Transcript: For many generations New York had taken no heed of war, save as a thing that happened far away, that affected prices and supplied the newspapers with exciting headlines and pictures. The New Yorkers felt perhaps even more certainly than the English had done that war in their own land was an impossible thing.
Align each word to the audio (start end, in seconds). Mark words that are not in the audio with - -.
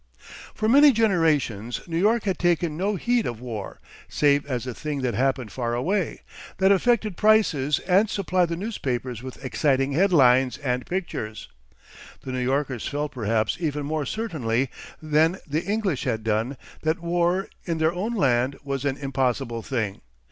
For 0.55 0.67
many 0.67 0.91
generations 0.93 1.81
New 1.87 1.99
York 1.99 2.23
had 2.23 2.39
taken 2.39 2.75
no 2.75 2.95
heed 2.95 3.27
of 3.27 3.39
war, 3.39 3.79
save 4.09 4.47
as 4.47 4.65
a 4.65 4.73
thing 4.73 5.03
that 5.03 5.13
happened 5.13 5.51
far 5.51 5.75
away, 5.75 6.23
that 6.57 6.71
affected 6.71 7.15
prices 7.15 7.77
and 7.87 8.09
supplied 8.09 8.49
the 8.49 8.55
newspapers 8.55 9.21
with 9.21 9.45
exciting 9.45 9.91
headlines 9.91 10.57
and 10.57 10.87
pictures. 10.87 11.49
The 12.21 12.31
New 12.31 12.39
Yorkers 12.43 12.87
felt 12.87 13.11
perhaps 13.11 13.57
even 13.59 13.85
more 13.85 14.07
certainly 14.07 14.71
than 15.03 15.37
the 15.45 15.63
English 15.65 16.05
had 16.05 16.23
done 16.23 16.57
that 16.81 16.99
war 17.03 17.47
in 17.65 17.77
their 17.77 17.93
own 17.93 18.15
land 18.15 18.57
was 18.63 18.85
an 18.85 18.97
impossible 18.97 19.61
thing. 19.61 20.01